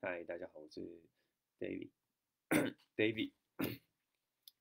[0.00, 1.02] 嗨，大家好，我是
[1.58, 1.90] David
[2.96, 3.32] David，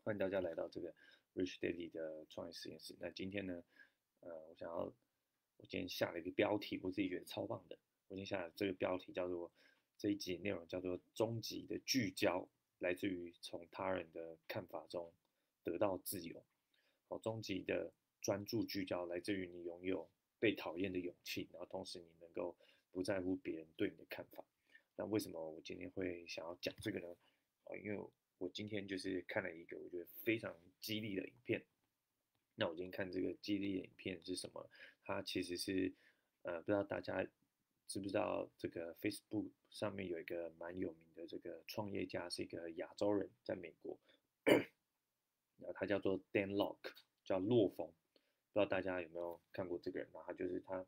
[0.01, 0.91] 欢迎大家来到这个
[1.35, 2.95] Rich David 的创业实验室。
[2.99, 3.63] 那今天呢，
[4.21, 4.77] 呃，我想要，
[5.57, 7.77] 我今天下了一个标题，我自己觉得超棒的。
[8.07, 9.51] 我今天下的这个标题叫做
[9.95, 12.49] 这一集内容叫做“终极的聚焦”，
[12.79, 15.13] 来自于从他人的看法中
[15.63, 16.43] 得到自由。
[17.09, 20.09] 好，终极的专注聚焦，来自于你拥有
[20.39, 22.57] 被讨厌的勇气，然后同时你能够
[22.91, 24.43] 不在乎别人对你的看法。
[24.99, 27.07] 那为什么我今天会想要讲这个呢？
[27.65, 31.63] 啊，因为我今天就是看了一个我觉得非常激励的影片。
[32.55, 34.67] 那我今天看这个激励的影片是什么？
[35.03, 35.93] 它其实是
[36.41, 37.23] 呃，不知道大家
[37.87, 43.99] 知不知道，这个 Facebook 上面有一个蛮有名的这个创业家，是一个亚洲人，在美国。
[44.45, 46.79] 然后他叫做 Dan Lok，
[47.23, 47.87] 叫洛峰。
[47.87, 50.09] 不知道大家有没有看过这个人？
[50.11, 50.83] 然后就是他。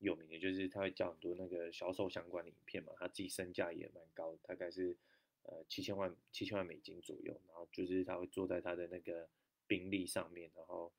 [0.00, 4.96] 有名的就是他会教很多那个销售相关的影片嘛，他自己身价也蛮高，大概是
[5.42, 7.40] 呃七千万七千万美金左右。
[7.48, 9.28] 然后就是他会坐在他的那个
[9.66, 10.92] 宾利上面，然后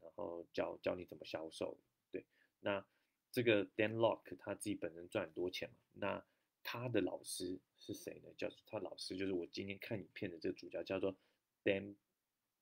[0.00, 1.78] 然后教教你怎么销售。
[2.10, 2.22] 对，
[2.60, 2.84] 那
[3.32, 6.24] 这个 Dan Lok 他自己本身赚很多钱嘛，那
[6.62, 8.30] 他的老师是谁呢？
[8.36, 11.16] 叫他老师就是我今天看影片的这个主角叫做
[11.64, 11.94] Dan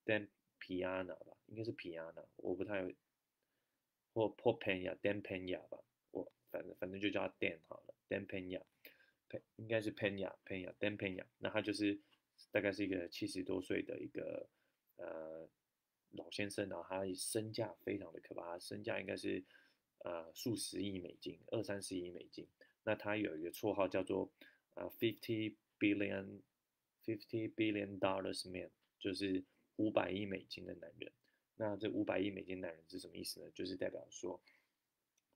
[0.07, 0.29] Dan
[0.61, 2.95] Piana 吧，应该是 Piana，我不太。
[4.13, 5.79] 或或 Pena Dan Pena 吧，
[6.11, 8.63] 我反正反正就叫他 Dan 好了，Dan Pena，
[9.57, 11.99] 应该是 Pena Pena Dan Pena，那他就是
[12.51, 14.49] 大概是一个七十多岁的一个
[14.97, 15.49] 呃
[16.11, 19.43] 老先生，然后他身价非常的可怕，他身价应该是
[20.01, 22.47] 呃数十亿美金，二三十亿美金。
[22.85, 24.31] 那他有一个绰号叫做
[24.75, 26.41] 呃 Fifty Billion
[27.05, 29.43] Fifty Billion Dollars Man，就是
[29.77, 31.11] 五百亿美金的男人。
[31.63, 33.49] 那这五百亿美金男人是什么意思呢？
[33.55, 34.43] 就是代表说，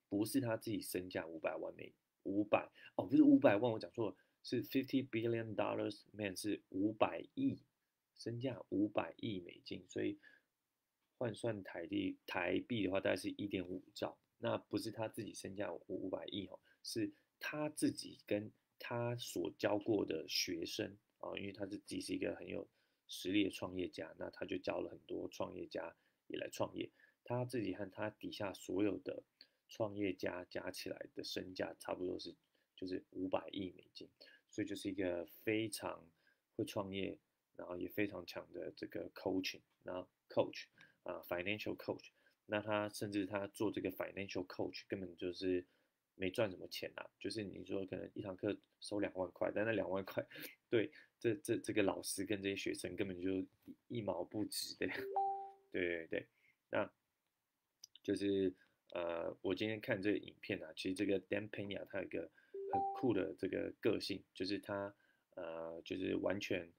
[0.09, 7.63] 不是他自己身价五百万美五百哦，不是五百万，我讲错了，是 fifty billion dollars man 是五百亿
[8.17, 10.19] 身价五百亿美金，所以
[11.17, 14.19] 换算台币台币的话，大概是一点五兆。
[14.39, 18.51] 那不是他自己身价五五百亿哦，是他自己跟
[18.81, 22.69] 他所教过的学生啊，因为他是自己是一个很有
[23.07, 25.95] 实力的创业家，那他就教了很多创业家。
[26.29, 26.91] 也来创业，
[27.25, 29.23] 他自己和他底下所有的
[29.69, 32.35] 创业家加起来的身价差不多是
[32.77, 34.09] 就是五百亿美金，
[34.51, 36.07] 所以就是一个非常
[36.55, 37.19] 会创业，
[37.57, 40.65] 然后也非常强的这个 coaching，然后 coach
[41.03, 42.11] 啊 financial coach，
[42.47, 45.65] 那他甚至他做这个 financial coach 根本就是
[46.15, 50.25] 没赚什么钱啊，就是你说可能一堂课收两万块，但那两万块
[50.71, 53.45] 对这这这个老师跟这些学生根本就
[53.89, 54.87] 一毛不值的。
[55.71, 56.27] 对对对，
[56.71, 56.91] 那
[58.03, 58.53] 就是
[58.93, 62.31] 呃，我今天看这个影片啊，其实这个 Dan Pena 他有一个
[62.73, 64.95] 很酷的这个个性，就是他
[65.35, 66.73] 呃，就是完全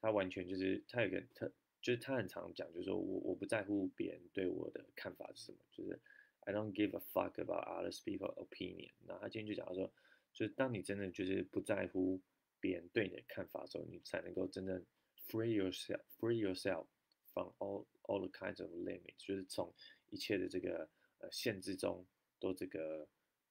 [0.00, 5.98] 他完全就是他有个特，就是他很常讲，就是说我我不在乎别人对我的看法是什么，就是
[6.40, 8.90] I don't give a fuck about other people opinion。
[9.06, 9.92] 那他今天就讲到说，
[10.32, 12.20] 就是当你真的就是不在乎
[12.60, 14.84] 别人对你的看法的时候，你才能够真正
[15.28, 16.86] free yourself，free yourself。
[17.32, 19.72] From all all the kinds of limits，就是从
[20.10, 20.88] 一切的这个
[21.18, 22.06] 呃限制中
[22.38, 23.08] 都这个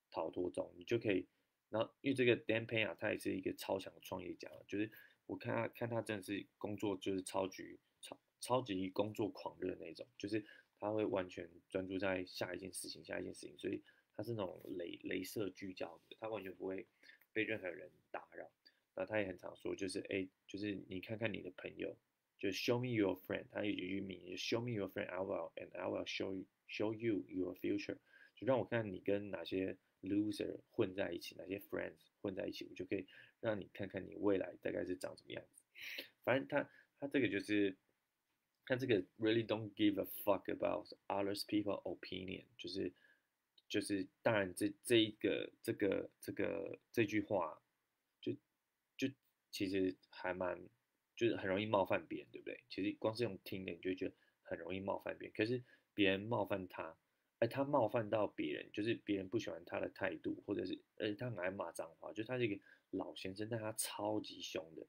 [0.10, 1.28] 逃脱中，你就可以。
[1.70, 4.92] 然后因为这个 Dan Pena 他也是一个超强的创业家，就是
[5.26, 10.46] 我看他看他真的是工作就是超级超超级工作狂热那种，就是
[10.78, 13.82] 他会完全专注在下一件事情下一件事情，所以
[14.16, 16.86] 他是那种镭镭射聚焦的，他完全不会
[17.32, 18.52] 被任何人打扰。
[18.94, 21.98] 那他也很常说，就是哎，就是你看看你的朋友。
[22.42, 27.54] 就 show me your friend，他有一句名言，show me your friend，I will and I will show show you your
[27.54, 28.00] future。
[28.36, 33.06] 就让我看你跟哪些 loser 混在一起，哪些 friends 混在一起，我就可以
[33.42, 35.62] 让你看看你未来大概是长什么样子。
[36.24, 36.68] 反正他
[37.00, 37.78] 他这个就是
[38.66, 42.92] 他这个 really don't give a fuck about others people opinion，就是
[43.70, 47.62] 就是当然这这一个这个这个这句话
[48.20, 48.34] 就
[48.98, 49.08] 就
[49.52, 50.60] 其实还蛮。
[51.22, 52.60] 就是很容易冒犯别人，对不对？
[52.68, 55.36] 其实光是用听的，你就觉得很容易冒犯别人。
[55.38, 55.64] 可是
[55.94, 56.98] 别人冒犯他，
[57.38, 62.12] 而他冒犯到别人，就是别人不喜欢他的态度，或者是呃他很爱骂脏话。
[62.12, 62.60] 就他是一个
[62.90, 64.84] 老先生，但他超级凶的。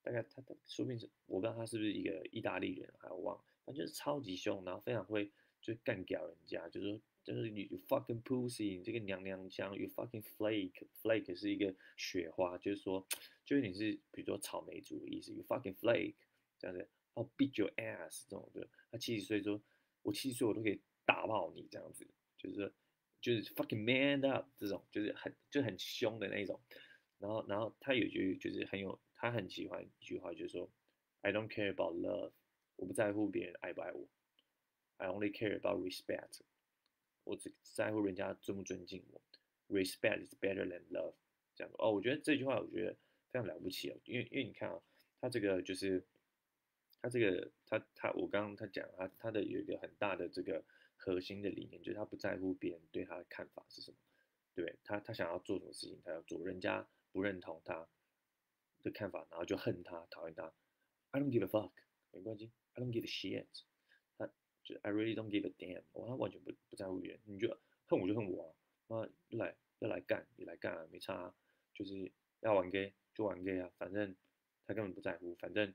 [0.00, 5.30] 大概他他说不定是我不知道他是不是一个意大利人，还有忘，反正就是超级凶，然后非常会
[5.64, 7.00] 就干掉人家，就是。
[7.24, 13.06] 就是你 fucking pussy，你这个娘娘腔，you fucking flake，flake 是一个雪花，就是说，
[13.46, 16.16] 就是你是比如说草莓族的意思，you fucking flake
[16.58, 19.58] 这样子，哦 beat your ass 这种的，他七十岁说，
[20.02, 22.06] 我七十岁我都可以打爆你这样子，
[22.36, 22.70] 就是说
[23.22, 26.60] 就是 fucking man up 这种，就是很就很凶的那种，
[27.18, 30.70] 然后然后他有句就是很有他很喜欢一句话，就是说
[31.22, 32.32] I don't care about love，
[32.76, 34.06] 我不在乎别人爱不爱我
[34.96, 36.40] ，I only care about respect，
[37.24, 39.20] 我只在乎人家尊不尊敬我
[39.68, 41.14] ，respect is better than love，
[41.54, 42.96] 这样哦，我觉得这句话我觉得
[43.30, 44.80] 非常了不起哦，因为因为你看啊，
[45.20, 46.04] 他这个就是
[47.00, 50.64] 他这个他他我刚刚他讲他他的有一个很大的这个
[50.96, 53.96] 核心的理念，就是他不在乎别人对他的看法是什么。
[54.54, 57.88] 对他，他想要做什么事情，他要做，人家不认同他
[58.84, 60.54] 的看法，然后就恨他，讨厌他。
[61.10, 61.72] I don't give a fuck，
[62.12, 62.52] 没关系。
[62.74, 63.46] I don't give a shit，
[64.64, 67.20] 就 I really don't give a damn，我他完全不不在乎别人。
[67.26, 67.48] 你就
[67.86, 68.56] 恨我就恨我
[68.88, 71.34] 啊，啊来要来干你来干啊，没差啊，
[71.74, 74.16] 就是要玩 gay 就玩 gay 啊，反正
[74.66, 75.74] 他根本不在乎，反正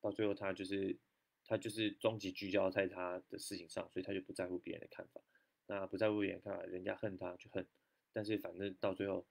[0.00, 0.96] 到最后他就是
[1.44, 5.20] 他就是终极聚焦在他的事情上，所以他就不在乎别人的看法。
[5.66, 7.66] 那不在乎别人看法，人家恨他就恨。
[8.12, 9.26] 但是反正到最后，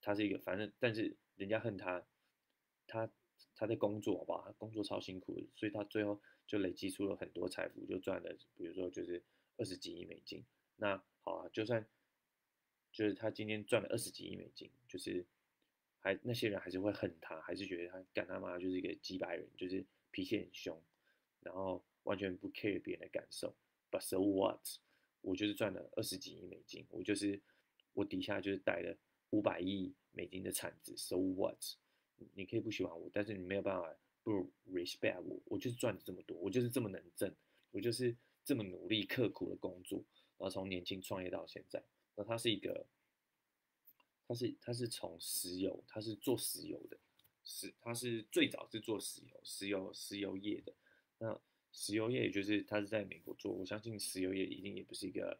[0.00, 2.04] 他是一个反正，但是人家恨他，
[2.86, 3.10] 他
[3.56, 4.44] 他在工作好不好？
[4.46, 9.22] 他工作超辛苦，所以他最后就累积出了很多财富，就赚了，比如说就是
[9.56, 10.44] 二十几亿美金。
[10.76, 11.84] 那好啊，就算
[12.92, 15.24] 就是他今天赚了二十几亿美金，就是
[15.98, 20.80] 还那些人还是会恨他，还是觉得他干他妈就是一个几百人，就是脾气很凶，
[21.40, 23.56] 然后完全不 care 别人的感受。
[23.90, 24.60] But so what？
[25.22, 27.40] 我就是赚了二十几亿美金，我就是。
[27.96, 28.94] 我底下就是带了
[29.30, 31.56] 五百亿美金的产值，so what？
[32.34, 35.40] 你可以不喜欢我，但是你没有办法不 respect 我。
[35.46, 37.34] 我就是赚的这么多，我就是这么能挣，
[37.70, 39.98] 我就是这么努力刻苦的工作，
[40.38, 41.82] 然后从年轻创业到现在。
[42.14, 42.86] 那他是一个，
[44.26, 46.98] 他是他是从石油，他是做石油的，
[47.44, 50.72] 是他是最早是做石油，石油石油业的。
[51.18, 51.40] 那
[51.72, 55.38] 石油业就是他是在美国做，我相信石油业一定也不是一个。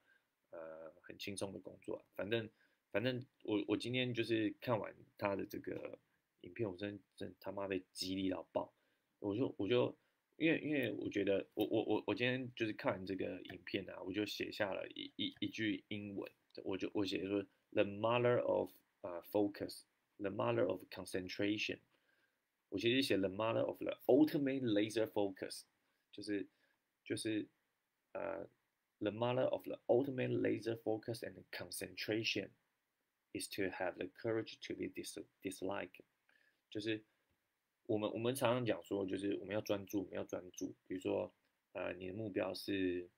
[0.50, 2.48] 呃，很轻松的工作，反正
[2.90, 5.98] 反正我我今天就是看完他的这个
[6.45, 8.73] 影片，我真真他妈被激励到爆，
[9.19, 9.95] 我就我就
[10.37, 16.31] 因为因为我觉得我我我我今天就是看完这个影片啊，我就写下了一一一句英文，
[16.63, 21.79] 我就我写说 the mother of 呃 focus，the mother of concentration，
[22.69, 25.63] 我其实写 the mother of the ultimate laser focus，
[26.11, 26.47] 就是
[27.03, 27.47] 就是
[28.13, 28.49] 呃。
[29.03, 32.51] The mother of the ultimate laser focus and concentration
[33.33, 36.03] is to have the courage to be dis dislike。
[36.70, 37.02] 就是
[37.86, 40.74] 我们我们常常讲说，就是我们要专注，我们要专注。
[40.86, 41.32] 比如说，
[41.72, 43.08] 呃，你的目标是，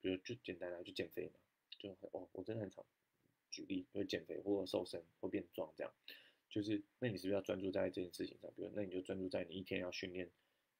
[0.00, 1.40] 比如就简单来就减肥嘛，
[1.78, 2.84] 就哦，我真的很常
[3.50, 5.92] 举例，就减肥或瘦身或变壮这样。
[6.48, 8.52] 就是那你是不是要专注在这件事情上？
[8.56, 10.30] 比如那你就专注在你一天要训练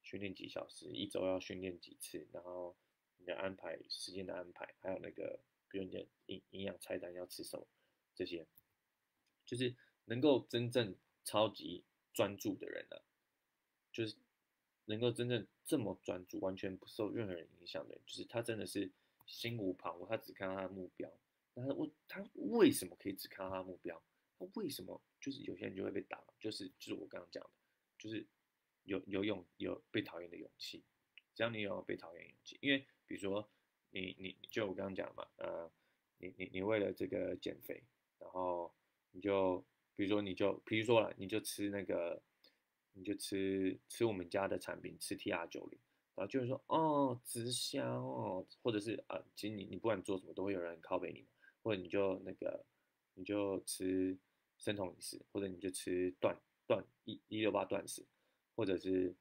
[0.03, 2.77] 训练几小时，一周要训练几次，然后。
[3.21, 7.67] 你的安排时间的安排，还有那个，比如你的营营养菜单要吃什么，
[8.15, 8.47] 这些，
[9.45, 9.75] 就是
[10.05, 10.95] 能够真正
[11.25, 11.83] 超级
[12.19, 12.97] 专注的人呢，
[13.93, 14.17] 就是
[14.87, 18.91] 能够真正这么专注，完全不受任何人影响的人，就是他真的是
[19.25, 21.09] 心无旁骛，他只看到他的目标。
[21.55, 24.03] 那他为他为什么可以只看到他的目标？
[24.37, 26.21] 他为什么就是有些人就会被打？
[26.41, 27.51] 就是就是我刚刚讲的，
[27.97, 28.27] 就是
[28.83, 30.83] 有有勇有被讨厌的勇气。
[31.37, 33.49] 只要你有被讨厌勇气，因为比如说
[33.91, 35.71] 你你就我刚刚讲嘛，呃，
[36.17, 37.81] 你你你为了这个减肥，
[38.19, 38.75] 然后
[39.13, 39.65] 你就
[39.99, 42.23] 比如说你就比如说了，你就吃那个，
[42.93, 45.77] 你就吃吃我们家的产品，吃 T R 九零，
[46.15, 51.27] 然后就是说哦直销哦，或者是啊，其实你你不管做什么都会有人拷贝你，
[51.65, 52.65] 或者你就那个
[53.15, 54.17] 你就吃
[54.57, 58.07] 生酮饮食，或者你就吃断断一一六八断食，
[58.55, 59.13] 或者是。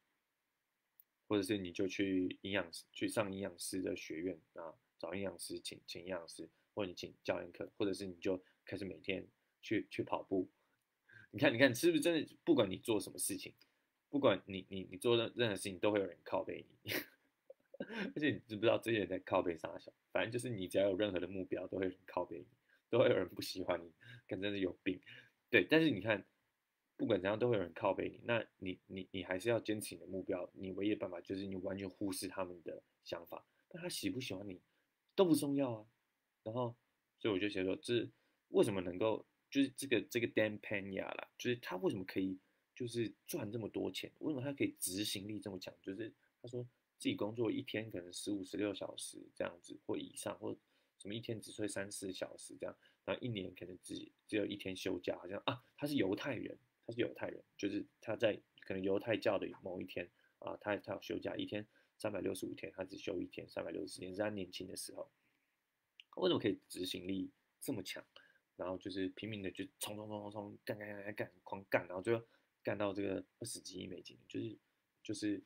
[1.29, 9.27] 或者是你就去营养师去上营养师的学院啊，找营养师请请营养师，或者你请教练课，或者是你就开始每天
[9.61, 10.49] 去去跑步。
[11.37, 12.35] 你看，你看是不是真的？
[12.43, 13.53] 不管你做什么事情，
[14.09, 16.91] 不管你你你做任任何事情，都会有人靠背你。
[18.15, 19.93] 而且你知不知道这些人在靠背啥小？
[20.11, 22.47] 反正就是你只要有任何的目标，都会有人靠背你，
[22.89, 23.91] 都会有人不喜欢你，
[24.25, 24.99] 跟真的有病。
[25.51, 26.25] 对，但是你看。
[26.99, 28.19] 不管怎样，都会有人靠背你。
[28.23, 30.49] 那你你你还是要坚持你的目标。
[30.53, 33.45] 你唯一的办法就是你完全忽视他们的想法。
[33.69, 34.59] 但他喜不喜欢你
[35.13, 35.85] 都不重要啊。
[36.41, 36.75] 然后，
[37.19, 38.09] 所以我就写说，这
[38.47, 42.37] 为什么能够就是这个这个 Dan Pena 啦，就是他为什么可以
[42.75, 44.11] 就是赚这么多钱？
[44.19, 45.73] 为什么他可以执行力这么强？
[45.81, 46.63] 就是他说
[46.97, 50.55] 自己工作一天可能十五十六小时这样子或以上，或
[50.97, 52.75] 什么一天只睡三四小时这样，
[53.05, 56.57] 然后一年可能只只有一天休假，好像啊他是犹太人。
[56.89, 65.11] 他是犹太人，就是他在可能犹太教的某一天啊，他他要休假一天，三百六十五天，他只休一天，三百六十天是他年轻的时候。
[66.15, 68.01] 为什么可以执行力这么强？
[68.57, 72.21] 然后就是拼命的就冲冲冲冲冲干干干干干狂干，然后最后
[72.63, 74.57] 干到这个二十几亿美金，就是
[75.03, 75.41] 就是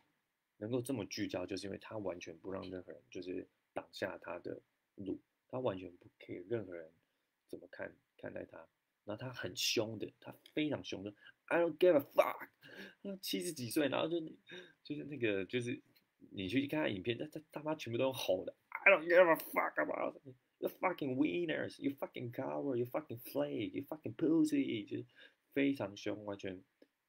[0.58, 4.62] 能够这么聚焦，就是因为他完全不让任何人就是挡下他的
[4.96, 6.90] 路，他完全不给任何人
[7.48, 8.58] 怎么看看待他，
[9.04, 11.14] 然后他很凶的，他非常凶的
[11.46, 12.48] ，I don't give a fuck，
[13.22, 14.20] 七十几岁，然后就
[14.84, 15.82] 就是那个就是
[16.32, 20.22] 你去看他影片，他他他妈全部都吼的，I don't give a fuck about。
[20.62, 25.06] You fucking winners, you fucking coward, you fucking flake, you fucking pussy，就是
[25.54, 26.64] 非常凶，完全，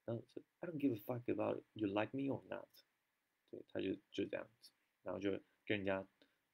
[0.06, 0.24] 然后
[0.60, 2.66] I don't give a fuck about you like me or not，
[3.50, 4.70] 对，他就就这样子，
[5.02, 5.32] 然后就
[5.66, 6.02] 跟人家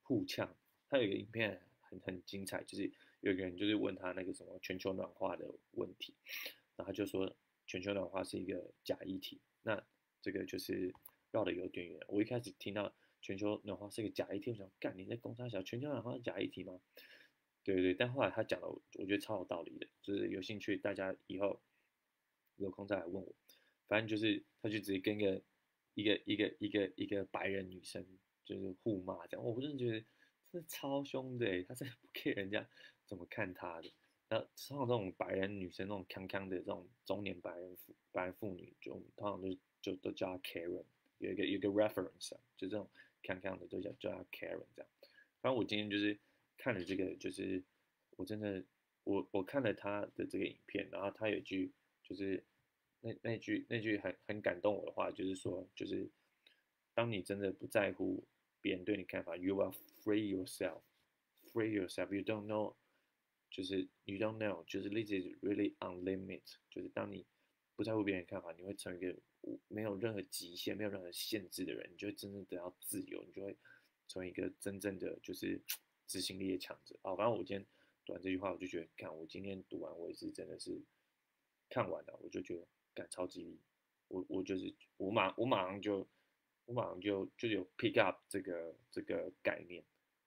[0.02, 0.52] 互呛。
[0.88, 2.90] 他有一个影片很很精彩，就是
[3.20, 6.16] 有个人就是问他那个什么全球暖化的问题，
[6.74, 7.32] 然后他就说
[7.68, 9.40] 全球暖化是一个假议题。
[9.62, 9.80] 那
[10.20, 10.92] 这个就是
[11.30, 12.00] 绕的有点远。
[12.08, 12.92] 我一开始听到。
[13.20, 16.80] 全球暖化是一个假议题，我想干你在公差小，全球暖化是假议题吗？
[17.64, 21.60] 对对，但后来他讲了，我觉得超有道理的，就是有兴趣大家以后
[22.56, 23.34] 有空再来问我。
[23.86, 25.42] 反正就是他就直接跟一个
[25.94, 28.06] 一个一个一个一个白人女生
[28.44, 30.04] 就是互骂这样，我真的觉得
[30.52, 32.66] 是超凶的，他是不 care 人家
[33.04, 33.92] 怎么看他的。
[34.30, 40.84] 那像这种白人女生那种康康的这种中年白人妇白人妇女，就通常都就都叫她 Karen，
[41.18, 42.88] 有一个有一个 reference，就这种。
[43.28, 44.90] 看看的都叫叫他 Karen 这样，
[45.42, 46.18] 反正我今天就是
[46.56, 47.62] 看了这个，就是
[48.16, 48.64] 我真的
[49.04, 51.70] 我我看了他的这个影片，然后他有一句
[52.02, 52.42] 就是
[53.02, 56.08] 那那句那句很很感动我的话，就是说就是
[56.94, 58.26] 当你真的不在乎
[58.62, 62.76] 别人对你看法，You are free yourself，free yourself，you don't know，
[63.50, 67.26] 就是 you don't know，就是 this is really unlimited，就是当你
[67.76, 69.18] 不在乎别人看法，你会成为一个。
[69.68, 73.56] 没有任何极限，没有任何限制的人，你就会真正得到自由，你就会
[74.08, 75.60] 成为一个真正的就是
[76.08, 77.14] 执行力的强者啊！
[77.14, 77.66] 反正我今天
[78.06, 80.80] 读完这句话，我就觉得，看我今天读完，我也是真的是
[81.68, 83.60] 看完了，我就觉得，感超激励，
[84.08, 86.08] 我我就是我马我马上就
[86.64, 89.84] 我马上就就有 pick up 这个这个概念，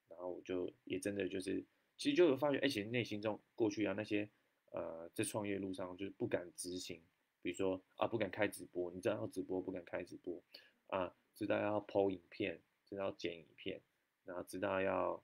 [0.08, 1.66] 然后我就也真的就是
[1.98, 4.30] 其实就有发觉，而且内心中过去啊那些
[4.72, 7.02] 呃在创业路上就是不敢执行。
[7.42, 10.42] 比如说啊，不敢开直播，你知道要直播不敢开直播
[10.88, 13.82] 啊，知道要剖影片，知道要剪影片，
[14.26, 15.24] 然后知道要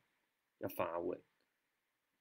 [0.57, 1.21] 要发文，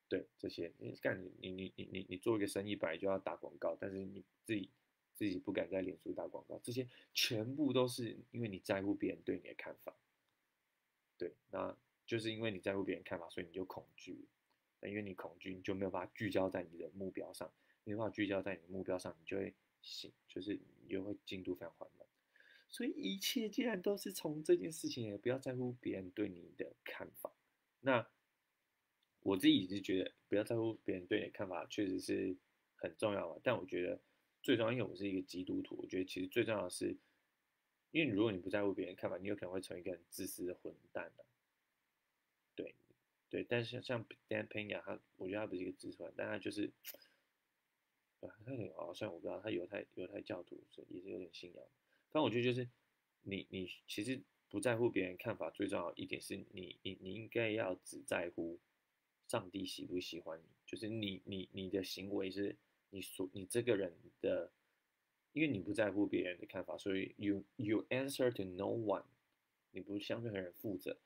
[0.09, 4.71] 对这些，你干你你你你你你做一个生意本来就要打广告，但是你自己
[5.15, 9.97] 自己不敢在脸书打广告，这些全部都是因为你在乎别人对你的看法，
[11.17, 11.75] 对，那
[12.05, 14.27] 就是因为你在乎别人看法，所以你就恐惧，
[14.81, 17.51] 那因为你恐惧，你就没有办法聚焦在你的目标上，
[17.85, 19.55] 没有办法聚焦在你的目标上，你就会。
[19.87, 22.07] 行，就是你就会进度非常缓慢，
[22.69, 27.33] 所以一切既然都是从这件事情，也不要在乎别人对你的看法。
[27.81, 28.07] 那
[29.21, 32.37] 我自己是觉得，不要在乎别人对你的看法，确实是
[32.75, 33.41] 很重要嘛。
[33.45, 34.01] 但我觉得
[34.43, 36.97] 最重要，因为我是一个基督徒，我觉得其实最重要的是，
[37.93, 41.25] 因为如果你不在乎别人看法，你有可能会成为一个很自私的混蛋的。
[42.55, 42.75] 对，
[43.31, 46.73] 对，但是像像 Dan Pena，他我觉得他不是一个自私混蛋，但他就是。
[48.45, 51.65] 他很哦，虽然我不知道他犹太犹太教徒，所以也是有点信仰。
[52.11, 52.69] 但我觉得就是
[53.23, 58.59] 你你其实不在乎别人看法，最重要一点是你你你应该要只在乎
[59.29, 62.57] 上帝喜不喜欢你，就是你你你的行为是
[62.91, 64.53] 你所你这个人的，
[65.33, 69.05] 因为你不在乎别人的看法，所以 you you answer to no one，
[69.73, 70.97] 你不向任何人负责。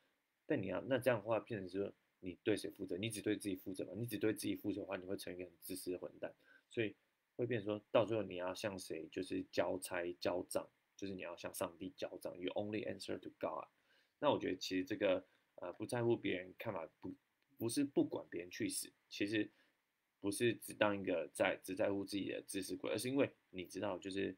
[0.46, 2.96] 但你要那这样的话，变成说你对谁负责？
[2.98, 3.92] 你只对自己负责吗？
[3.96, 6.34] 你只对自己负责的话，你会成一个很自私的混蛋。
[6.68, 6.94] 所以
[7.40, 12.38] 会变说到最后你要向谁就是交差交账，就是你要向上帝交账。
[12.38, 13.66] You only answer to God。
[14.18, 17.14] 那我觉得其实这个呃不在乎别人看法，不
[17.56, 19.50] 不是不管别人去死，其实
[20.20, 24.36] 不是只当一个在只在乎自己的知识鬼，而是因为你知道就是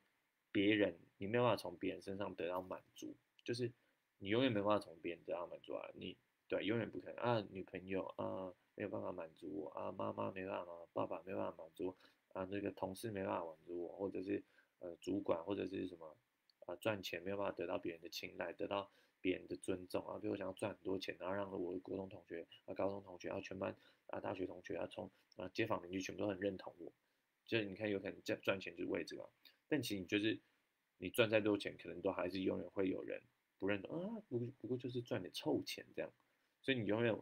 [0.52, 3.73] 别人你没有办法从别人身上得到满足，就是
[4.18, 6.16] 你永远没办法从别人得到满足啊，你
[6.47, 11.97] 对永远不可能啊，女朋友啊没有办法满足我啊，妈妈没办法，爸爸没办法满足。
[12.33, 14.43] 啊，那个同事没办法满足我，或者是
[14.81, 16.17] 呃主管或者是什么
[16.67, 23.77] 啊赚钱没有办法得到别人的青睐，得到别人的尊重啊，比如我想要赚很多钱，然后让我的国中同学啊、高中同学啊、全班
[24.09, 26.93] 啊、大学同学啊、从啊街坊邻居全部都很认同我，
[27.47, 29.29] 就是你看有可能赚赚钱就是为这个，
[29.69, 30.39] 但其实你就是
[30.99, 33.21] 你赚再多钱，可能都还是永远会有人
[33.59, 36.12] 不认同啊，不不过就是赚点臭钱这样，
[36.61, 37.17] 所以你永远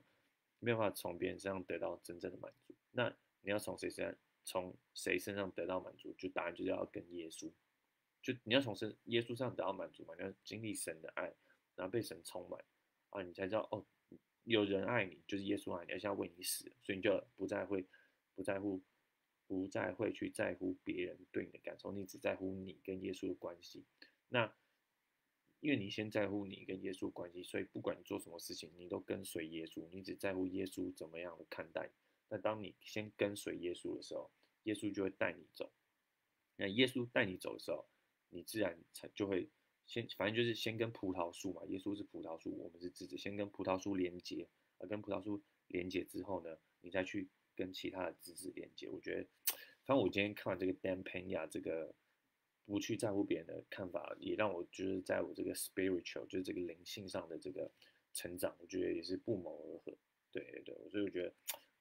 [0.59, 4.14] 没有办法从别人身上得到真正的满足，那你要从谁身上？
[4.44, 6.12] 从谁身上得到满足？
[6.18, 7.50] 就答案就是要跟耶稣，
[8.23, 10.14] 就你要从神耶稣上得到满足嘛？
[10.16, 11.32] 你要经历神的爱，
[11.76, 12.64] 然后被神充满
[13.11, 13.85] 啊，你才知道哦，
[14.44, 17.87] 有人爱你，就是耶稣爱你，而且要为你死，所以你就不再会
[18.35, 18.80] 不在乎
[19.47, 23.85] 不再会去在乎别人对你的感受，你只在乎你跟耶稣的关系。
[24.28, 24.52] 那
[25.61, 31.90] 因为你先在乎你跟耶稣关系，所以不管你做什么事情，你都跟随耶稣，你只在乎耶稣怎么样的看待。
[32.30, 34.30] 那当你先跟随耶稣的时候，
[34.62, 35.70] 耶稣就会带你走。
[36.56, 37.87] 那耶稣带你走的时候，
[38.30, 39.50] 你自然才就会
[39.87, 41.62] 先，反正就是先跟葡萄树嘛。
[41.66, 44.49] 耶稣是葡萄树，我们是枝子，先跟葡萄树连接。
[44.78, 48.88] 而跟葡萄树连接之后呢，你再去跟其他的枝子连接。
[48.88, 49.28] 我觉得，
[49.84, 51.94] 反正我今天看完这个 Dan Pena 这个。
[52.66, 57.68] 不去在乎别人的看法，也让我觉得在我这个 spiritual，就是这个灵性上的这个
[58.14, 59.99] 成长，我觉得也是不谋而合。
[60.30, 61.34] 对对对，所以我觉得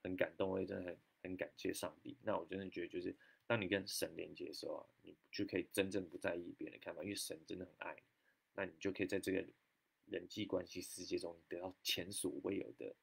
[0.03, 2.17] 很感动，我也真的很很感谢上帝。
[2.23, 3.15] 那我真的觉得，就是
[3.45, 8.01] 当你跟神连接的时候啊，你就可以真正不在意别人的看法，因为神真的很爱你。
[8.55, 9.45] 那你就可以在这个
[10.05, 12.95] 人际关系世界中得到前所未有的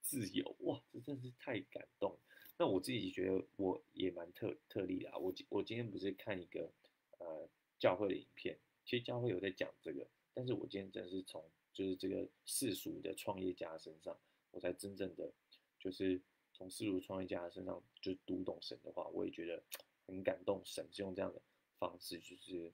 [0.00, 0.56] 自由。
[0.60, 2.18] 哇，这真是太感动。
[2.56, 5.16] 那我自己觉得我也蛮特特例啊。
[5.18, 6.72] 我我今天不是看一个。
[7.20, 7.48] 呃，
[7.80, 14.16] 教会的影片，其实教会有在讲这个，但是我今天真的是从就是这个世俗的创业家身上，
[14.52, 15.32] 我才真正的
[15.78, 16.20] 就是
[16.52, 19.62] 从世俗创业家身上就读懂神的话，我也觉得
[20.06, 20.62] 很感动。
[20.64, 21.40] 神是用这样的
[21.78, 22.72] 方式就是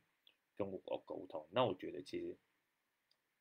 [0.56, 1.46] 跟我沟通。
[1.50, 2.37] 那我觉得其实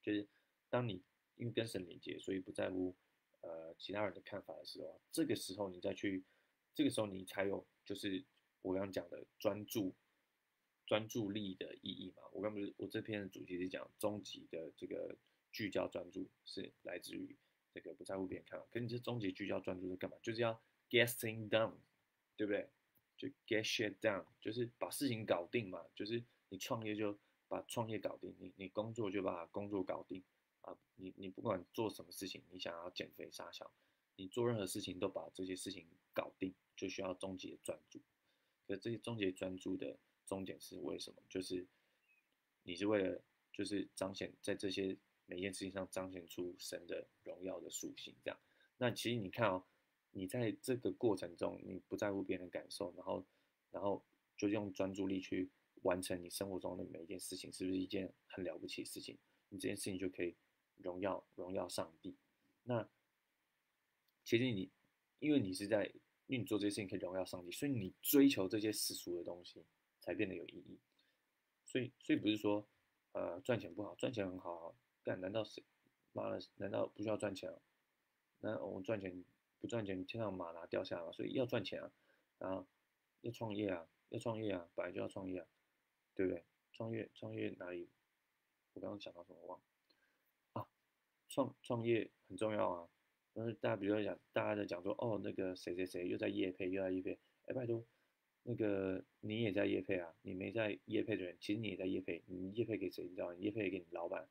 [0.02, 0.28] 就是
[0.70, 1.02] 当你
[1.36, 2.96] 因为跟神连接，所以不在乎
[3.42, 6.24] 呃其他人的看法的时候，这个时候你再去，
[6.74, 8.24] 这个时候你才有就是
[8.62, 9.94] 我刚讲的专注。
[10.86, 15.16] 专注力的意义嘛，我刚不是我这篇的主题是讲终极的这个
[15.50, 17.34] 聚焦专注是来自于
[17.74, 20.16] 这个不在乎别人看法，可是你这终极聚焦专注是干嘛？
[20.22, 20.54] 就是要
[20.90, 21.74] get thing done，
[22.38, 22.70] 对不对？
[23.18, 25.84] 就 get shit done，就是把事情搞定嘛。
[25.96, 30.24] 就是你创业就把创业搞定，你你工作就把工作搞定
[30.62, 30.78] 啊。
[30.96, 33.72] 你你不管做什么事情，你想要减肥杀小，
[34.16, 38.00] 你做任何事情都把这些事情搞定，就需要终极的专注。
[38.68, 39.98] 可这些终极专注的。
[40.26, 41.22] 终点是为什么？
[41.28, 41.68] 就是
[42.64, 44.96] 你是为了，就是彰显在这些
[45.34, 48.40] 每件事情上彰显出神的荣耀的属性，这样。
[48.78, 49.64] 那其实你看哦，
[50.12, 53.26] 你在这个过程中，你不在乎别人的感受，然后，
[53.72, 54.04] 然后
[54.38, 55.50] 就用专注力去
[55.82, 59.18] 完成你生活中的每一件事情，是不是一件很了不起的事情？
[59.50, 60.36] 你这件事情就可以
[60.78, 62.16] 荣耀荣耀上帝。
[62.62, 62.88] 那
[64.24, 64.70] 其实你
[65.18, 65.86] 因为你是在，
[66.28, 69.66] 因为你做这些事情可以荣耀上帝，所以你追求这些世俗的东西。
[70.06, 70.78] 才变得有意义，
[71.66, 72.68] 所以所以不是说，
[73.14, 75.62] 呃，赚钱不好，赚钱很好干，难道是，
[76.14, 77.60] 妈的，难道不需要赚钱啊？
[78.40, 79.24] 那我们赚钱
[79.60, 81.12] 不赚钱，天上马哪掉下来嘛？
[81.12, 81.92] 所以要赚钱啊，
[82.40, 82.68] 啊，
[83.22, 85.48] 要创业啊，要创业啊，本来就要创业啊，
[86.16, 86.44] 对不对？
[86.72, 87.90] 创业创业哪里？
[88.74, 89.62] 我刚刚讲到什么忘？
[90.54, 90.68] 啊，
[91.30, 92.90] 创创业很重要啊，
[93.34, 97.84] 但是大家比如说讲，大家在讲说，哦，那个谁谁谁又在夜配，又在夜配，哎，拜托。
[98.46, 100.14] 那个你也在夜配啊？
[100.22, 102.22] 你没在夜配的人，其实你也在夜配。
[102.26, 103.06] 你夜配给谁？
[103.06, 103.36] 你知道吗？
[103.36, 104.28] 业配给你老板。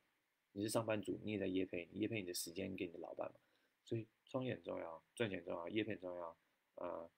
[0.53, 1.87] 你是上班族，你也在业配。
[1.91, 3.39] 你业配你的时间给你的老板嘛？
[3.83, 6.37] 所以创业很重要，赚钱重要，业配很重要。
[6.75, 7.09] 呃，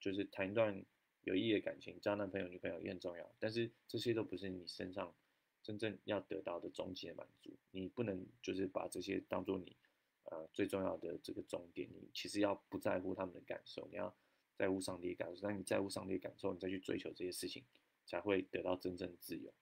[0.00, 0.84] 就是谈一段
[1.22, 3.30] 有意义的感情，交男朋友女朋友也很重要。
[3.38, 5.14] 但是这些都不是你身上
[5.62, 7.56] 真正要得到的终极的满足。
[7.70, 9.76] 你不能就是把这些当做你
[10.24, 11.88] 呃最重要的这个终点。
[11.92, 14.14] 你其实要不在乎他们的感受，你要。
[14.56, 17.64] 在乎上帝的感受，当你在乎上帝的感受，你再去追求这些事情，
[18.06, 19.52] 才会得到真正的自由。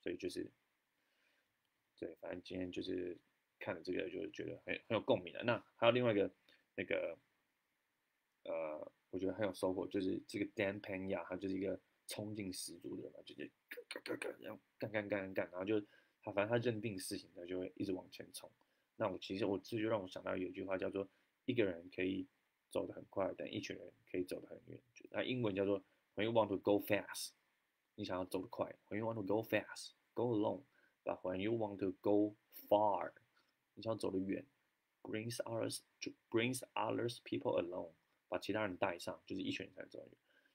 [0.00, 0.48] 所以就是，
[2.00, 3.16] 对，反正今天就是
[3.60, 5.44] 看了这个，就是觉得很很有共鸣的。
[5.44, 6.28] 那还有另外一个
[6.74, 7.16] 那个，
[8.44, 15.80] 呃，我觉得很有收获，就是这个 Dan Pena，他就是一个冲劲十足的人嘛，就是干干干干，然后干干干干干，然后就
[16.22, 18.50] 他反正他认定事情，他就会一直往前冲。
[18.96, 21.08] 那我其实我这就让我想到有一句话叫做，
[21.44, 22.26] 一个人可以。
[22.72, 24.80] 走得很快，但一群人可以走得很远。
[25.10, 25.82] 那英文叫做
[26.14, 27.30] When you want to go fast，
[27.96, 28.72] 你想要走得快。
[28.88, 30.62] When you want to go fast，go alone。
[31.22, 32.36] When you want to go
[32.68, 33.12] far，
[33.74, 34.44] 你想走得远
[35.02, 35.80] ，brings others
[36.30, 37.92] brings others people along，
[38.28, 40.08] 把其他人带上，就是一群人才能走远。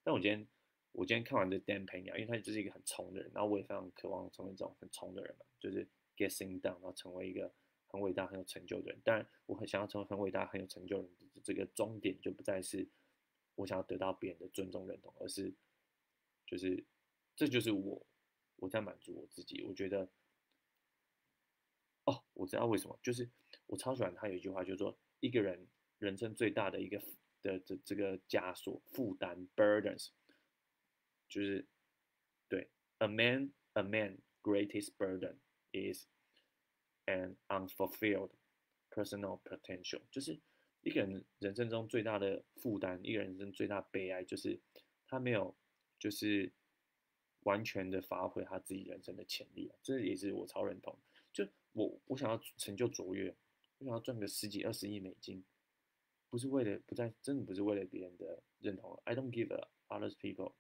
[0.04, 0.48] 但我今天
[0.92, 5.88] 我今天看完这 Dan Pena，因为他就是一个很冲的人，然后我也非常渴望成为这种很冲的人嘛，就是
[6.18, 7.52] getting down，然后成为一个。
[7.88, 11.30] 很伟大、很有成就的人，当然，我很想要成为很伟大、很有成就的人。
[11.42, 12.86] 这个终点就不再是
[13.54, 15.54] 我想要得到别人的尊重、认同，而是
[16.46, 16.84] 就是
[17.38, 18.06] 这就是我
[18.58, 19.64] 我在满足我自己。
[19.64, 20.10] 我觉得，
[22.36, 23.28] 我知道为什么，就是
[23.66, 25.68] 我超喜欢他有一句话，就是说一个人
[25.98, 27.02] 人生最大的一个
[27.42, 30.10] 的这这个枷锁、负担 （burdens），
[31.28, 31.66] 就是
[32.48, 32.70] 对
[33.00, 35.38] a man a man greatest burden
[35.72, 36.06] is
[37.06, 38.32] an unfulfilled
[38.92, 40.40] personal potential，就是
[40.82, 44.60] 一个人人生中最大的负担，一个人生最大悲哀，就是
[45.08, 45.56] 他没有
[45.98, 46.52] 就是
[47.42, 51.00] 完全的发挥他自己人生的潜力，这也是我超认同。
[51.76, 53.36] 我我想要成就卓越，
[53.80, 55.44] 我想要赚个十几二十亿美金，
[56.30, 58.98] 不是为了不在真的不是为了别人的认同。
[59.04, 60.54] I don't give a others people.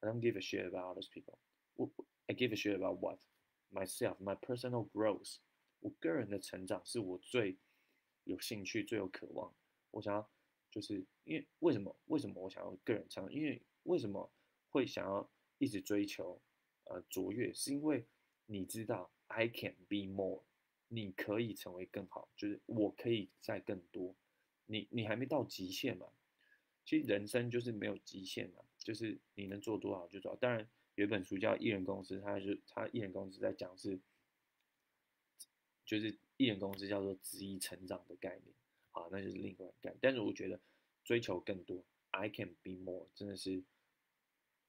[0.00, 1.36] I don't give a shit about others people.
[1.74, 1.92] 我
[2.26, 3.18] I give a shit about what
[3.70, 5.36] myself, my personal growth.
[5.80, 7.58] 我个人的成长是我最
[8.24, 9.54] 有兴趣、最有渴望。
[9.90, 10.30] 我想要
[10.70, 11.94] 就是因为为什么？
[12.06, 13.34] 为什么我想要个人成长？
[13.34, 14.32] 因为为什么
[14.70, 16.40] 会想要一直追求
[16.84, 17.52] 呃卓越？
[17.52, 18.06] 是因为
[18.46, 20.42] 你知道 I can be more，
[20.88, 24.14] 你可以成为更好，就是我可以再更多。
[24.66, 26.08] 你你还没到极限嘛？
[26.84, 30.36] 其实人生就是没有极限嘛，就是你能做多少就多少。
[30.36, 33.98] 当然有一本书叫《艺人公司》，它是它艺人公司在讲是，
[35.84, 38.54] 就是艺人公司叫做“职业成长”的概念。
[38.92, 40.58] 啊，那就是另外一概但是我觉得
[41.04, 43.62] 追求更多，I can be more，真的是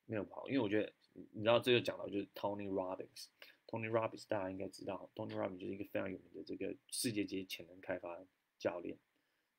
[0.06, 0.50] 没有不好。
[0.50, 0.94] 因为我觉得，
[1.32, 3.28] 你知道这个讲到就是 Tony Robbins
[3.68, 8.26] Tony Robbins 大家应该知道，Tony Robbins 就是一个非常有名的这个世界级潜能开发
[8.58, 8.98] 教练。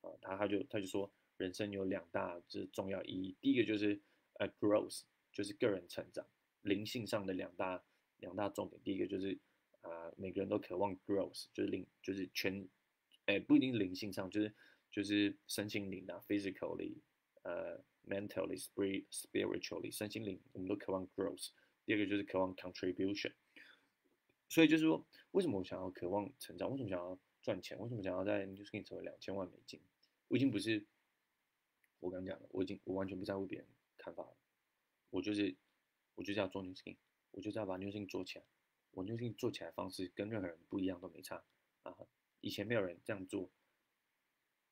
[0.01, 4.01] 啊，他他就他就说，人生有两大就是重要意义，第一个就是
[4.35, 6.27] 呃 growth，就是个人成长，
[6.63, 7.85] 灵性上的两大
[8.19, 8.81] 两大重点。
[8.83, 9.39] 第一个就是
[9.83, 12.69] 啊，每个人都渴望 growth，就是灵就是全。
[13.27, 14.55] 哎，不一定灵性上，就是
[14.91, 16.95] 就是身心灵啊，physically，
[17.43, 21.51] 呃，mentally，spirit，spiritually，身心灵，我们都渴望 growth。
[21.85, 23.33] 第二个就是渴望 contribution。
[24.49, 26.71] 所以就是说，为什么我想要渴望成长？
[26.71, 27.79] 为什么想要赚钱？
[27.79, 29.81] 为什么想要在 New Skin 成为两千万美金？
[30.29, 30.87] 我已经不是
[32.01, 34.37] 我刚讲的，我已经我完全不在乎别人看法了。
[35.11, 35.57] 我就是
[36.15, 36.97] 我就是要做 New Skin，
[37.31, 38.45] 我就是要把 New Skin 做起来。
[38.93, 41.45] 我 New Skin 做起来方式跟任何人不一样，都没差
[41.83, 41.97] 啊。
[42.41, 43.51] 以前没有人这样做，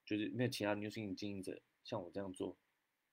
[0.04, 2.56] 就是没有其他牛性经营者像我这样做，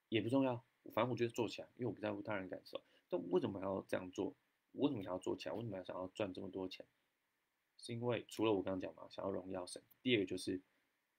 [0.10, 0.63] 也不重要。
[0.93, 2.84] 反正我觉得做起来，因为我不在乎他人感受。
[3.10, 4.36] 但为什么还要这样做？
[4.74, 5.56] 我为什么想要做起来？
[5.56, 6.86] 为什么要想要赚这么多钱？
[7.78, 9.82] 是因为除了我刚刚讲嘛，想要荣耀神。
[10.02, 10.62] 第二个就是，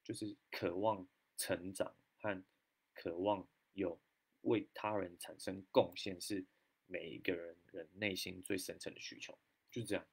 [0.03, 2.43] 就是渴望成长和
[2.93, 3.99] 渴望有
[4.41, 6.45] 为他人产生贡献，是
[6.85, 9.37] 每一个人人内心最深层的需求。
[9.71, 10.05] 就这样。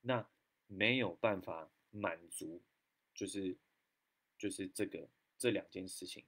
[0.00, 0.26] 那
[0.66, 1.70] 没有办法。
[1.94, 2.62] 满足，
[3.14, 3.54] 就是
[4.38, 6.24] 就是这个这两件事情，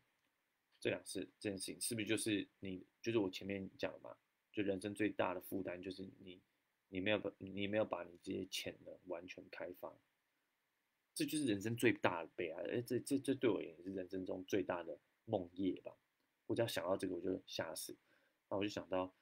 [0.78, 4.14] 这两事这件事情是不是就是你就是我前面讲的嘛？
[4.52, 6.38] 就人生最大的负担就是你
[6.88, 9.92] 你没有把你没有把你这些潜能完全开发，
[11.14, 12.62] 这就是人生最大的悲哀。
[12.64, 15.96] 哎，这这这对我也是人生中最大的梦魇吧？
[16.46, 17.96] 我只要想到这个我就吓死，
[18.48, 19.14] 那我就想到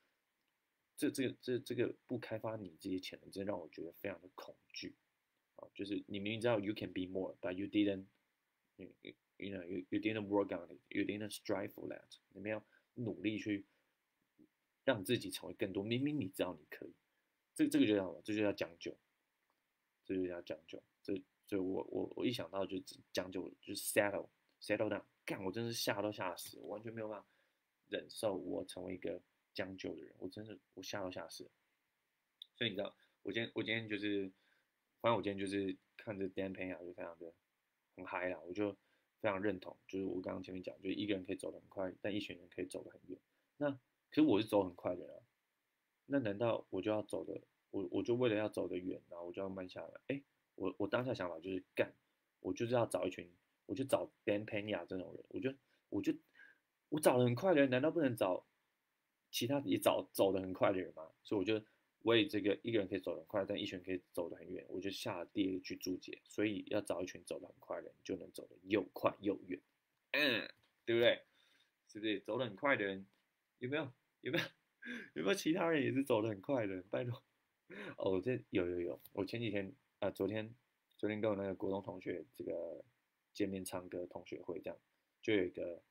[0.96, 4.94] 这这个这这个不开发你这些潜能，真的让我觉得非常的恐惧。
[5.57, 8.88] 啊就是你明明知道 you can be more，but you didn't，you
[9.37, 12.62] you know you you didn't work on it，you didn't strive for that，你没有
[12.94, 13.64] 努力去
[14.85, 15.85] 让自己成为更多。
[15.85, 16.92] 明明你知道你可以，
[17.54, 18.22] 这这个就叫什么？
[18.24, 18.96] 这就叫将就，
[20.04, 20.82] 这就叫将就。
[21.02, 22.78] 这就我我我一想到就
[23.12, 24.28] 将就，就 settle
[24.60, 25.04] settle down。
[25.24, 27.26] 干，我真是吓都吓死，我完全没有办法
[27.88, 29.20] 忍受我成为一个
[29.52, 31.50] 将就的人，我真是我吓都吓死。
[32.56, 34.32] 所以你知道，我今天我今天就是。
[35.00, 37.34] 反正我今天就是看着 Dan Pena 就非常的
[37.96, 38.72] 很嗨啦，我就
[39.20, 43.18] 非常认同，就是我刚刚前面讲，就是一个人可以走得很快，但一群人可以走得很远。
[43.56, 45.21] 那可是我是走很快的人啊，
[46.06, 50.00] 那难道我就要走的，我我就为了要走得远，然后我就要慢下来？
[50.08, 50.22] 哎，
[50.54, 51.92] 我我当下想法就是干，
[52.40, 53.30] 我就是要找一群，
[53.66, 55.54] 我就找 Dan Pena 这种人，我就
[55.88, 56.12] 我就
[56.88, 58.46] 我找的很快的人，难道不能找
[59.30, 61.10] 其他也找走得很快的人吗？
[61.22, 61.64] 所以我就。
[62.04, 66.20] 为这个一个人可以走得很快，但一群人可以走得很远，我就下了第一个去注解。
[66.24, 69.60] 所以要找一群走得很快的人，就能走得又快又远，
[70.10, 70.50] 嗯，
[70.84, 71.22] 对不对？
[71.86, 73.06] 是不是走得很快的人
[73.60, 73.88] 有没有？
[74.22, 74.44] 有没有？
[75.14, 76.82] 有没有其他人也是走得很快的？
[76.90, 77.22] 拜托，
[77.96, 80.54] 哦，这有有有，我前几天啊，昨天
[80.96, 82.84] 昨天跟我那个国中同学这个
[83.32, 84.78] 见面唱歌同学会，这样
[85.20, 85.82] 就有一个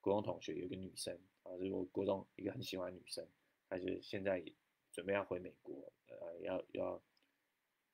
[0.00, 3.26] 国中同学，有一个女生啊，就是我国中一个很喜欢女生，
[3.68, 4.44] 她是现在。
[4.90, 7.00] 准备要回美国，呃，要要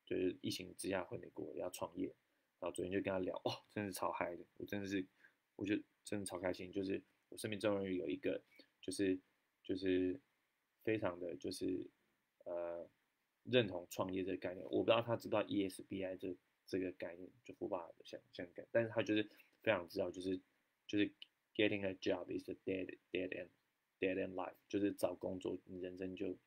[0.05, 2.07] 就是疫情之下回美国要创业，
[2.57, 5.05] 然后昨天就跟他聊，哇，真是超嗨的，我真的是，
[5.55, 8.41] 我就真的超开心，就是我身边终于有一个，
[8.81, 9.19] 就是
[9.61, 10.19] 就是
[10.85, 11.85] 非常的就是
[12.45, 12.87] 呃
[13.43, 16.33] 认同创业这个概念，我不知道他知道 ESBI 这
[16.65, 19.29] 这个概念，就富爸的相相概，但是他就是
[19.61, 20.39] 非常知道，就是
[20.87, 21.11] 就是
[21.53, 23.49] getting a job is a dead dead end
[23.99, 26.37] dead end life，就是找工作，你人生就。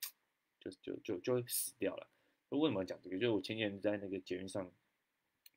[0.61, 2.11] 就就就就会死掉了。
[2.48, 3.16] 为什么讲这个？
[3.16, 4.68] 就是我前年在那个捷运上，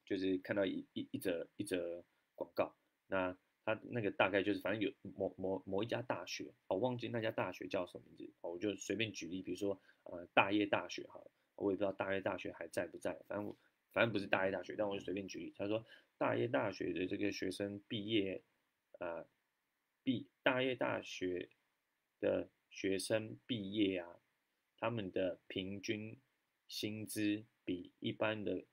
[0.06, 2.76] 就是看到一一一则一则广告。
[3.08, 11.22] 那他那个大概就是反正有某某某一家大学，我忘记那家大学叫什么名字，我就随便举例，比如说呃大业大学哈，
[11.56, 13.56] 我也不知道大业大学还在不在，反正
[13.92, 15.86] 反正不是大业大学，但我就随便举例，他说
[16.18, 18.42] 大业大学的这个学生毕业，
[18.98, 19.28] 呃
[20.04, 21.50] 毕大业大学
[22.20, 24.08] 的学生毕业啊，
[24.80, 26.20] 他们的平均
[26.68, 28.66] 薪资比一般的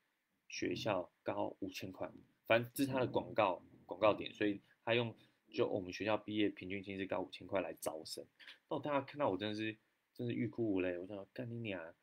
[0.48, 2.11] 学校高五千块，
[2.46, 4.62] 反正这是他的广告广告点，所以。
[4.88, 5.14] 他用
[5.51, 8.27] 就我们学校毕业平均薪资高五千块来招生，
[8.70, 9.77] 那大家看到我真的是
[10.14, 10.96] 真是欲哭无泪。
[10.96, 11.94] 我想干你娘，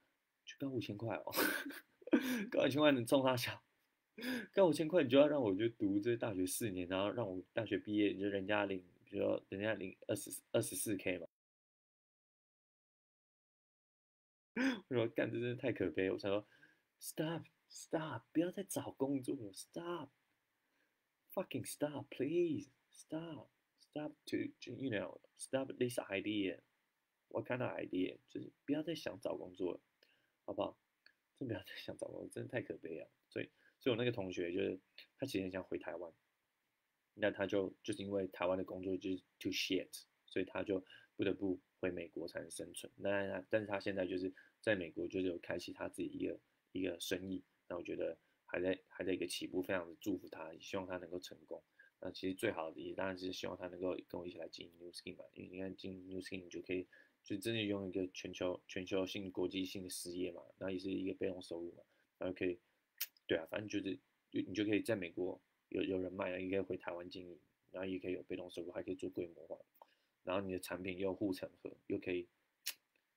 [0.45, 1.33] 就高五千块哦，
[2.51, 3.59] 高五千块能中他小，
[4.53, 11.27] 高五千块你就要让我就读这大学四年，然后让我大学毕业你就人家领，比如说人家领二十二十四 K 嘛。
[14.89, 16.47] 我说干这真的太可悲，我想说
[16.99, 20.09] stop stop 不要再找工作了 stop。
[21.35, 26.61] Fucking stop, please stop, stop to, you know, stop this idea.
[27.27, 28.17] What kind of idea?
[28.29, 29.81] 就是不要再想找工作了，
[30.45, 30.77] 好不好？
[31.37, 33.09] 真不要再想找工作，真的太可悲了。
[33.29, 34.79] 所以，所以我那个同学就是
[35.19, 36.13] 他其实很想回台湾，
[37.13, 39.89] 那他就就是因为台湾的工作就是 too shit，
[40.25, 40.83] 所以他就
[41.17, 42.89] 不得不回美国才能生存。
[42.95, 46.39] 那他，但是他现在就是在美国就是有开启他自己一个
[46.71, 47.43] 一个生意。
[47.67, 48.17] 那我觉得。
[48.45, 51.61] 还在还在一个起步，非常的祝福他，希望他能够成功。
[52.01, 56.85] 那其实最好的也当然是希望他能够跟我一起来经营 New Skin 嘛，因为你看经营 New Skin 你就可以
[57.23, 61.83] 就真的用一个全球全球性国际性的事业嘛，那也是一个被动收入嘛，
[62.19, 62.59] 然后可以
[63.25, 63.97] 对啊，反正就是
[64.29, 67.39] 就你就可以在美国有有人脉啊，也可以回台湾经营，
[67.71, 69.57] 然后也可以有被动收入，还可以做规模化，
[70.23, 72.27] 然后你的产品又护城河，又可以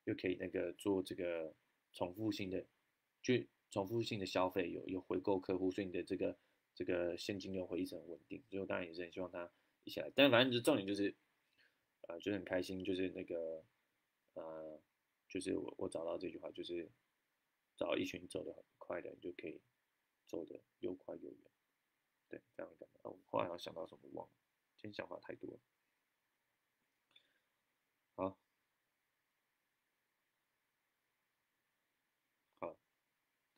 [0.04, 1.52] 又可以那个做这个
[1.92, 2.64] 重复性的
[3.20, 3.34] 就。
[3.70, 6.38] 重复性的消费有有回购客户，所以你的这个
[6.74, 8.42] 这个现金流会一直很稳定。
[8.48, 9.50] 所以我当然也是很希望他
[9.84, 11.14] 一起来，但反正就重点就是，
[12.02, 13.64] 呃，就是很开心，就是那个
[14.34, 14.80] 呃，
[15.28, 16.90] 就是我我找到这句话，就是
[17.76, 19.60] 找一群走得很快的人，就可以
[20.26, 21.50] 走得又快又远。
[22.28, 23.00] 对，这样感觉。
[23.08, 24.32] 哦，后来要想到什么忘了，
[24.76, 25.60] 今天想法太多了。
[28.14, 28.47] 好。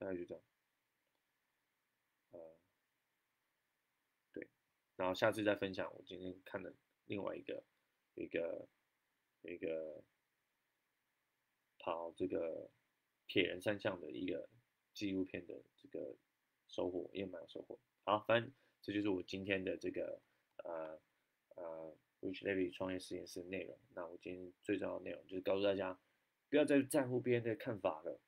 [0.01, 0.43] 大概就这样，
[2.31, 2.41] 呃，
[4.33, 4.49] 对，
[4.97, 7.63] 然后下次再分享我今天看的另外一个
[8.15, 8.67] 一个
[9.43, 10.03] 一个
[11.79, 12.71] 跑这个
[13.27, 14.49] 铁人三项的一个
[14.95, 16.17] 纪录片的这个
[16.67, 17.79] 收获，也蛮有收获。
[18.05, 20.23] 好，反正这就是我今天的这个
[20.65, 20.99] 呃
[21.57, 23.79] 呃 Rich Levy 创业实验室内容。
[23.95, 26.01] 那我今天最重要的内容就是告诉大家，
[26.49, 28.19] 不要再在乎别人的看法了。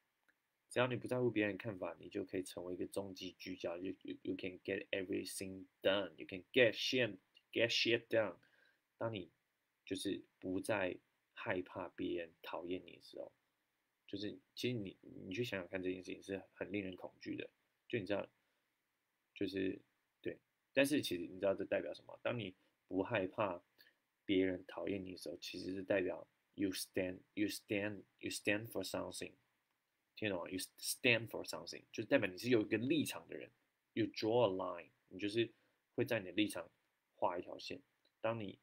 [0.72, 3.76] 只要你不在乎别人看法，你就可以成为一个终极聚焦。
[3.76, 6.12] You you you can get everything done.
[6.16, 7.18] You can get shit
[7.52, 8.36] get shit done.
[8.96, 9.30] 当你
[9.84, 10.96] 就是不再
[11.34, 13.30] 害怕别人讨厌你的时候，
[14.08, 17.50] 就是其实你你去想想看，这件事情是很令人恐惧的。
[17.86, 18.26] 就你知道，
[19.34, 19.78] 就是
[20.22, 20.38] 对，
[20.72, 22.18] 但是其实你知道这代表什么？
[22.22, 22.54] 当你
[22.88, 23.62] 不害怕
[24.24, 29.34] 别人讨厌你的时候，其实是代表 you stand you stand you stand for something.
[30.22, 33.50] 听懂吗？You stand for something，就是代表你是有一个立场的人。
[33.92, 35.52] You draw a line，你就是
[35.96, 36.70] 会在你的立场
[37.16, 37.82] 画一条线。
[38.20, 38.60] 当你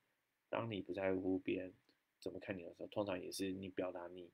[0.47, 1.73] 当你不在乎别人
[2.17, 4.31] 怎么看你的时候，通常也是你表达你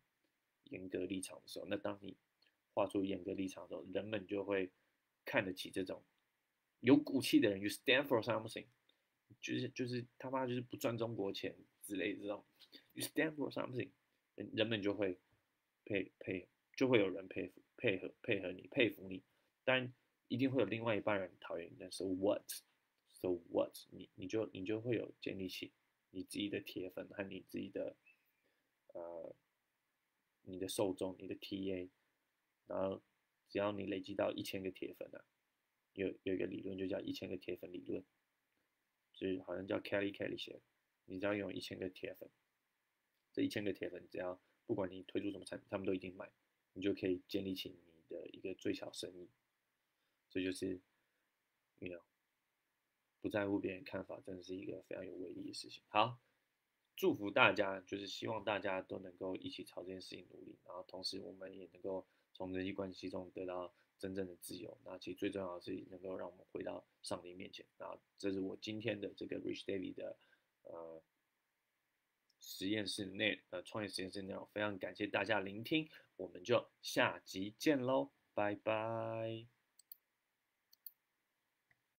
[0.65, 1.65] 严格立场的时候。
[1.65, 2.15] 那当你
[2.75, 4.71] 画出严格立场的时候，人们就会
[5.25, 6.03] 看得起这种
[6.81, 7.59] 有骨气的人。
[7.59, 8.67] You stand for something，
[9.41, 12.45] 就是就是他妈就是不赚中国钱之类的这种。
[12.93, 13.89] You stand for something，
[14.35, 15.17] 人人们就会
[15.85, 16.47] 配配。
[16.75, 19.23] 就会有人佩服、配合、配合你、佩服你，
[19.63, 19.93] 但
[20.27, 21.77] 一定会有另外一半人讨厌你。
[21.79, 23.73] 但是 what？So what？
[23.91, 25.71] 你你就你就会有建立起
[26.11, 27.95] 你自己的铁粉和你自己的
[28.93, 29.35] 呃
[30.41, 31.89] 你的受众、你的 TA，
[32.67, 33.01] 然后
[33.47, 35.23] 只要你累积到一千个铁粉啊，
[35.93, 38.03] 有有一个理论就叫一千个铁粉理论，
[39.13, 40.61] 就是好像叫 Kelly Kelly 写的，
[41.05, 42.29] 你只要拥有一千个铁粉，
[43.31, 46.29] 这一千个铁粉只要不管你推出什么产品，他们都一定买。
[46.75, 49.29] 你就可以建立起你的一个最小生意，
[50.29, 50.81] 这就是
[51.79, 52.01] ，you know，
[53.21, 55.81] 不在乎别人看法，真的是一个非常有威力的事情。
[55.87, 56.19] 好，
[56.97, 64.77] 祝福大家，就是希望大家都能够一起朝这件事情努力，然后同时我们也能够从人际关系中得到真正的自由。
[64.83, 67.65] 那其实最重要的是能够让我们回到上帝面前。
[67.77, 70.17] 那这是我今天的这个 Rich David 的
[70.63, 71.01] 呃。
[72.45, 79.54] 实验室内呃创业实验室内容，非常感谢大家聆听，我们就下集见喽，拜拜。